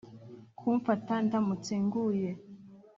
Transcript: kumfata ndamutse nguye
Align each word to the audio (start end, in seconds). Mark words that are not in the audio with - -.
kumfata 0.57 1.13
ndamutse 1.25 1.73
nguye 1.85 2.31